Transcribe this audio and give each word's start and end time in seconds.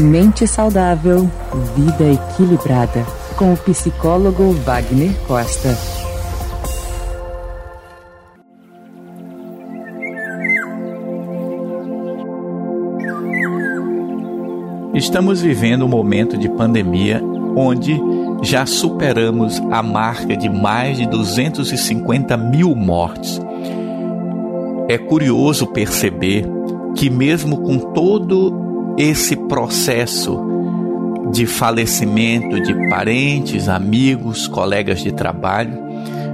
Mente 0.00 0.46
saudável, 0.46 1.30
vida 1.76 2.04
equilibrada. 2.10 3.04
Com 3.36 3.52
o 3.52 3.56
psicólogo 3.58 4.54
Wagner 4.64 5.14
Costa. 5.26 5.76
Estamos 14.94 15.42
vivendo 15.42 15.84
um 15.84 15.88
momento 15.88 16.38
de 16.38 16.48
pandemia 16.48 17.22
onde 17.54 18.00
já 18.42 18.64
superamos 18.64 19.60
a 19.70 19.82
marca 19.82 20.34
de 20.34 20.48
mais 20.48 20.96
de 20.96 21.06
250 21.06 22.34
mil 22.38 22.74
mortes. 22.74 23.38
É 24.88 24.96
curioso 24.96 25.66
perceber 25.66 26.46
que, 26.96 27.10
mesmo 27.10 27.60
com 27.60 27.78
todo 27.92 28.61
esse 28.96 29.36
processo 29.36 30.38
de 31.32 31.46
falecimento 31.46 32.60
de 32.60 32.88
parentes, 32.88 33.68
amigos, 33.68 34.46
colegas 34.46 35.00
de 35.00 35.12
trabalho, 35.12 35.78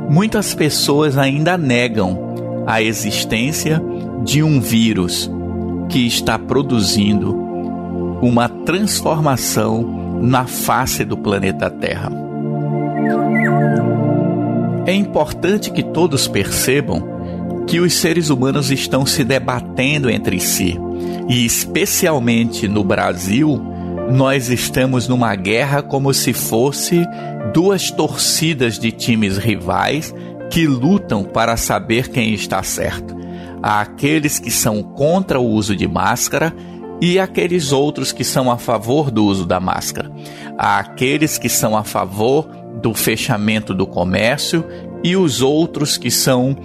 muitas 0.08 0.54
pessoas 0.54 1.16
ainda 1.16 1.56
negam 1.56 2.64
a 2.66 2.82
existência 2.82 3.80
de 4.24 4.42
um 4.42 4.60
vírus 4.60 5.30
que 5.88 6.06
está 6.06 6.38
produzindo 6.38 7.34
uma 8.20 8.48
transformação 8.48 10.18
na 10.20 10.46
face 10.46 11.04
do 11.04 11.16
planeta 11.16 11.70
Terra. 11.70 12.10
É 14.84 14.92
importante 14.92 15.70
que 15.70 15.82
todos 15.82 16.26
percebam 16.26 17.17
que 17.68 17.80
os 17.80 17.94
seres 17.94 18.30
humanos 18.30 18.70
estão 18.70 19.04
se 19.04 19.22
debatendo 19.22 20.08
entre 20.08 20.40
si. 20.40 20.76
E 21.28 21.44
especialmente 21.44 22.66
no 22.66 22.82
Brasil, 22.82 23.62
nós 24.10 24.48
estamos 24.48 25.06
numa 25.06 25.34
guerra 25.36 25.82
como 25.82 26.14
se 26.14 26.32
fosse 26.32 27.04
duas 27.52 27.90
torcidas 27.90 28.78
de 28.78 28.90
times 28.90 29.36
rivais 29.36 30.14
que 30.50 30.66
lutam 30.66 31.22
para 31.22 31.58
saber 31.58 32.08
quem 32.08 32.32
está 32.32 32.62
certo. 32.62 33.14
Há 33.62 33.82
aqueles 33.82 34.38
que 34.38 34.50
são 34.50 34.82
contra 34.82 35.38
o 35.38 35.46
uso 35.46 35.76
de 35.76 35.86
máscara 35.86 36.54
e 37.02 37.18
aqueles 37.18 37.70
outros 37.70 38.12
que 38.12 38.24
são 38.24 38.50
a 38.50 38.56
favor 38.56 39.10
do 39.10 39.26
uso 39.26 39.44
da 39.44 39.60
máscara. 39.60 40.10
Há 40.56 40.78
aqueles 40.78 41.36
que 41.36 41.50
são 41.50 41.76
a 41.76 41.84
favor 41.84 42.48
do 42.80 42.94
fechamento 42.94 43.74
do 43.74 43.86
comércio 43.86 44.64
e 45.04 45.16
os 45.16 45.42
outros 45.42 45.98
que 45.98 46.10
são 46.10 46.56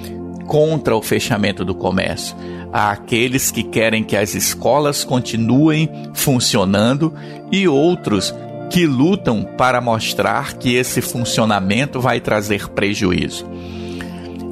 contra 0.48 0.96
o 0.96 1.02
fechamento 1.02 1.64
do 1.64 1.76
comércio. 1.76 2.36
Há 2.72 2.92
aqueles 2.92 3.52
que 3.52 3.64
querem 3.64 4.04
que 4.04 4.16
as 4.16 4.34
escolas 4.36 5.04
continuem 5.04 5.90
funcionando 6.14 7.14
e 7.52 7.68
outros 7.68 8.34
que 8.70 8.88
lutam 8.88 9.44
para 9.44 9.80
mostrar 9.80 10.54
que 10.54 10.76
esse 10.76 11.02
funcionamento 11.02 12.00
vai 12.00 12.20
trazer 12.20 12.70
prejuízo. 12.70 13.46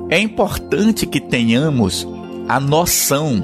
É 0.09 0.19
importante 0.19 1.05
que 1.05 1.19
tenhamos 1.19 2.07
a 2.47 2.59
noção 2.59 3.43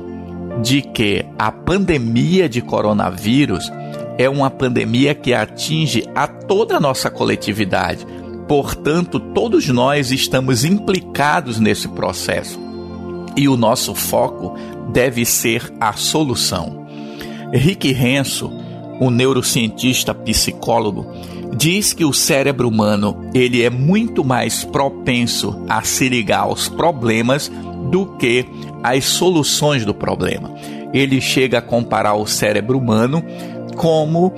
de 0.61 0.81
que 0.81 1.25
a 1.37 1.51
pandemia 1.51 2.49
de 2.49 2.61
coronavírus 2.61 3.71
é 4.17 4.27
uma 4.27 4.49
pandemia 4.49 5.13
que 5.15 5.33
atinge 5.33 6.03
a 6.15 6.27
toda 6.27 6.77
a 6.77 6.79
nossa 6.79 7.09
coletividade 7.09 8.05
Portanto, 8.47 9.19
todos 9.19 9.67
nós 9.67 10.11
estamos 10.11 10.63
implicados 10.63 11.59
nesse 11.59 11.87
processo 11.89 12.59
e 13.35 13.47
o 13.47 13.57
nosso 13.57 13.93
foco 13.93 14.55
deve 14.91 15.25
ser 15.25 15.71
a 15.79 15.93
solução. 15.93 16.87
Rick 17.53 17.91
Renso, 17.91 18.51
um 18.99 19.09
neurocientista 19.09 20.13
psicólogo, 20.13 21.05
diz 21.55 21.93
que 21.93 22.05
o 22.05 22.13
cérebro 22.13 22.67
humano 22.67 23.29
ele 23.33 23.63
é 23.63 23.69
muito 23.69 24.23
mais 24.23 24.63
propenso 24.63 25.63
a 25.69 25.81
se 25.83 26.09
ligar 26.09 26.41
aos 26.41 26.67
problemas 26.69 27.51
do 27.91 28.17
que 28.17 28.45
às 28.81 29.05
soluções 29.05 29.85
do 29.85 29.93
problema. 29.93 30.53
Ele 30.93 31.21
chega 31.21 31.59
a 31.59 31.61
comparar 31.61 32.15
o 32.15 32.25
cérebro 32.25 32.77
humano 32.77 33.23
como 33.75 34.33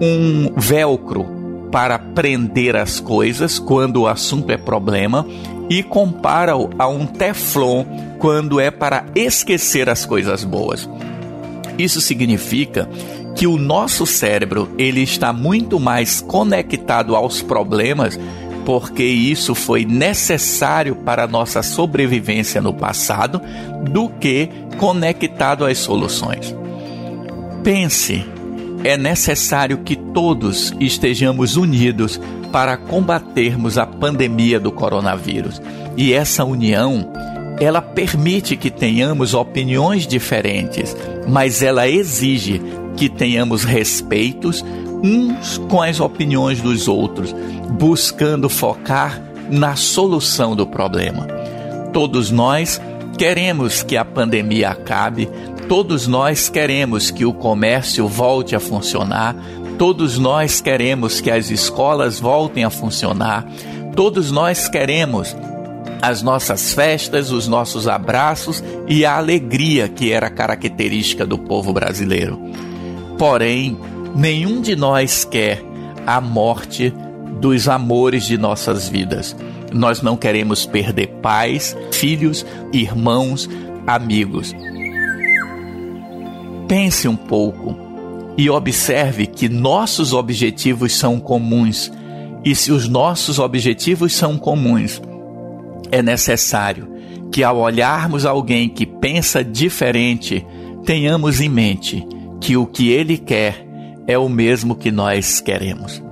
um 0.00 0.52
velcro 0.56 1.43
para 1.74 1.98
prender 1.98 2.76
as 2.76 3.00
coisas 3.00 3.58
quando 3.58 4.02
o 4.02 4.06
assunto 4.06 4.52
é 4.52 4.56
problema 4.56 5.26
e 5.68 5.82
compara-o 5.82 6.70
a 6.78 6.86
um 6.86 7.04
teflon 7.04 7.84
quando 8.20 8.60
é 8.60 8.70
para 8.70 9.04
esquecer 9.12 9.90
as 9.90 10.06
coisas 10.06 10.44
boas. 10.44 10.88
Isso 11.76 12.00
significa 12.00 12.88
que 13.34 13.48
o 13.48 13.56
nosso 13.56 14.06
cérebro 14.06 14.70
ele 14.78 15.02
está 15.02 15.32
muito 15.32 15.80
mais 15.80 16.20
conectado 16.20 17.16
aos 17.16 17.42
problemas 17.42 18.20
porque 18.64 19.02
isso 19.02 19.52
foi 19.52 19.84
necessário 19.84 20.94
para 20.94 21.24
a 21.24 21.28
nossa 21.28 21.60
sobrevivência 21.60 22.62
no 22.62 22.72
passado 22.72 23.42
do 23.90 24.08
que 24.08 24.48
conectado 24.78 25.66
às 25.66 25.78
soluções. 25.78 26.54
Pense 27.64 28.24
é 28.84 28.98
necessário 28.98 29.78
que 29.78 29.96
todos 29.96 30.74
estejamos 30.78 31.56
unidos 31.56 32.20
para 32.52 32.76
combatermos 32.76 33.78
a 33.78 33.86
pandemia 33.86 34.60
do 34.60 34.70
coronavírus. 34.70 35.60
E 35.96 36.12
essa 36.12 36.44
união, 36.44 37.10
ela 37.58 37.80
permite 37.80 38.56
que 38.56 38.70
tenhamos 38.70 39.32
opiniões 39.32 40.06
diferentes, 40.06 40.94
mas 41.26 41.62
ela 41.62 41.88
exige 41.88 42.60
que 42.94 43.08
tenhamos 43.08 43.64
respeitos 43.64 44.62
uns 45.02 45.58
com 45.58 45.82
as 45.82 45.98
opiniões 45.98 46.60
dos 46.60 46.86
outros, 46.86 47.34
buscando 47.70 48.48
focar 48.48 49.20
na 49.50 49.76
solução 49.76 50.54
do 50.54 50.66
problema. 50.66 51.26
Todos 51.92 52.30
nós 52.30 52.80
queremos 53.16 53.82
que 53.82 53.96
a 53.96 54.04
pandemia 54.04 54.70
acabe, 54.70 55.28
Todos 55.68 56.06
nós 56.06 56.48
queremos 56.48 57.10
que 57.10 57.24
o 57.24 57.32
comércio 57.32 58.06
volte 58.06 58.54
a 58.54 58.60
funcionar, 58.60 59.34
todos 59.78 60.18
nós 60.18 60.60
queremos 60.60 61.20
que 61.20 61.30
as 61.30 61.50
escolas 61.50 62.20
voltem 62.20 62.64
a 62.64 62.70
funcionar, 62.70 63.46
todos 63.96 64.30
nós 64.30 64.68
queremos 64.68 65.34
as 66.02 66.22
nossas 66.22 66.74
festas, 66.74 67.30
os 67.30 67.48
nossos 67.48 67.88
abraços 67.88 68.62
e 68.86 69.06
a 69.06 69.16
alegria 69.16 69.88
que 69.88 70.12
era 70.12 70.28
característica 70.28 71.24
do 71.24 71.38
povo 71.38 71.72
brasileiro. 71.72 72.38
Porém, 73.18 73.78
nenhum 74.14 74.60
de 74.60 74.76
nós 74.76 75.24
quer 75.24 75.62
a 76.06 76.20
morte 76.20 76.92
dos 77.40 77.68
amores 77.68 78.26
de 78.26 78.36
nossas 78.36 78.86
vidas. 78.86 79.34
Nós 79.72 80.02
não 80.02 80.14
queremos 80.14 80.66
perder 80.66 81.06
pais, 81.22 81.74
filhos, 81.90 82.44
irmãos, 82.70 83.48
amigos. 83.86 84.54
Pense 86.68 87.06
um 87.06 87.16
pouco 87.16 87.76
e 88.36 88.50
observe 88.50 89.26
que 89.26 89.48
nossos 89.48 90.12
objetivos 90.12 90.94
são 90.94 91.20
comuns. 91.20 91.92
E 92.44 92.54
se 92.54 92.72
os 92.72 92.88
nossos 92.88 93.38
objetivos 93.38 94.14
são 94.14 94.36
comuns, 94.36 95.00
é 95.90 96.02
necessário 96.02 96.88
que 97.32 97.42
ao 97.42 97.58
olharmos 97.58 98.24
alguém 98.24 98.68
que 98.68 98.86
pensa 98.86 99.42
diferente, 99.42 100.44
tenhamos 100.84 101.40
em 101.40 101.48
mente 101.48 102.06
que 102.40 102.56
o 102.56 102.66
que 102.66 102.90
ele 102.90 103.16
quer 103.16 103.66
é 104.06 104.18
o 104.18 104.28
mesmo 104.28 104.74
que 104.74 104.90
nós 104.90 105.40
queremos. 105.40 106.02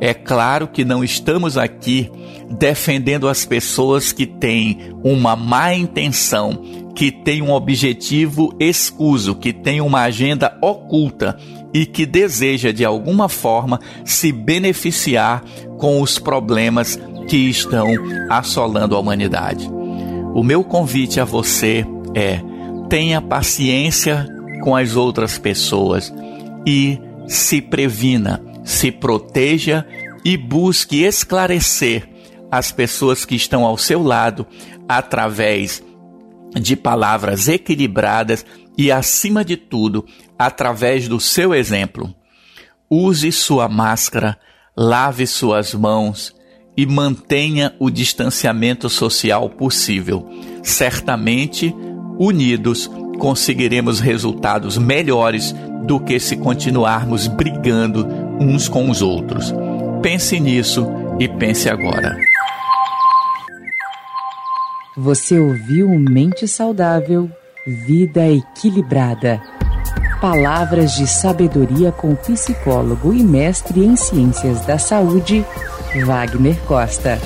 É 0.00 0.12
claro 0.12 0.68
que 0.68 0.84
não 0.84 1.02
estamos 1.02 1.56
aqui 1.56 2.10
defendendo 2.50 3.28
as 3.28 3.44
pessoas 3.44 4.12
que 4.12 4.26
têm 4.26 4.78
uma 5.02 5.34
má 5.34 5.74
intenção, 5.74 6.60
que 6.96 7.12
têm 7.12 7.42
um 7.42 7.52
objetivo 7.52 8.56
escuso, 8.58 9.34
que 9.34 9.52
têm 9.52 9.82
uma 9.82 10.00
agenda 10.00 10.56
oculta 10.62 11.36
e 11.72 11.84
que 11.84 12.06
deseja 12.06 12.72
de 12.72 12.86
alguma 12.86 13.28
forma 13.28 13.78
se 14.02 14.32
beneficiar 14.32 15.44
com 15.76 16.00
os 16.00 16.18
problemas 16.18 16.98
que 17.28 17.36
estão 17.36 17.86
assolando 18.30 18.96
a 18.96 18.98
humanidade. 18.98 19.68
O 20.34 20.42
meu 20.42 20.64
convite 20.64 21.20
a 21.20 21.24
você 21.24 21.84
é: 22.14 22.40
tenha 22.88 23.20
paciência 23.20 24.26
com 24.62 24.74
as 24.74 24.96
outras 24.96 25.38
pessoas 25.38 26.12
e 26.66 26.98
se 27.28 27.60
previna, 27.60 28.42
se 28.64 28.90
proteja 28.90 29.84
e 30.24 30.34
busque 30.38 31.02
esclarecer 31.02 32.08
as 32.50 32.72
pessoas 32.72 33.26
que 33.26 33.34
estão 33.34 33.66
ao 33.66 33.76
seu 33.76 34.02
lado 34.02 34.46
através 34.88 35.82
de 36.60 36.76
palavras 36.76 37.48
equilibradas 37.48 38.44
e, 38.76 38.90
acima 38.90 39.44
de 39.44 39.56
tudo, 39.56 40.04
através 40.38 41.08
do 41.08 41.20
seu 41.20 41.54
exemplo. 41.54 42.14
Use 42.90 43.32
sua 43.32 43.68
máscara, 43.68 44.38
lave 44.76 45.26
suas 45.26 45.74
mãos 45.74 46.34
e 46.76 46.86
mantenha 46.86 47.74
o 47.78 47.90
distanciamento 47.90 48.88
social 48.88 49.48
possível. 49.48 50.28
Certamente, 50.62 51.74
unidos, 52.18 52.90
conseguiremos 53.18 53.98
resultados 53.98 54.76
melhores 54.76 55.54
do 55.86 55.98
que 55.98 56.20
se 56.20 56.36
continuarmos 56.36 57.26
brigando 57.28 58.06
uns 58.40 58.68
com 58.68 58.90
os 58.90 59.00
outros. 59.00 59.52
Pense 60.02 60.38
nisso 60.38 60.86
e 61.18 61.26
pense 61.28 61.68
agora. 61.70 62.25
Você 64.96 65.38
ouviu 65.38 65.90
Mente 65.90 66.48
Saudável, 66.48 67.30
Vida 67.66 68.26
Equilibrada. 68.26 69.42
Palavras 70.22 70.92
de 70.94 71.06
sabedoria 71.06 71.92
com 71.92 72.14
psicólogo 72.14 73.12
e 73.12 73.22
mestre 73.22 73.84
em 73.84 73.94
ciências 73.94 74.64
da 74.64 74.78
saúde, 74.78 75.44
Wagner 76.06 76.58
Costa. 76.62 77.20